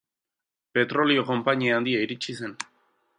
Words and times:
Petrolio-konpainia 0.77 1.77
handia 1.81 2.01
iritsi 2.09 2.37
zen. 2.41 2.57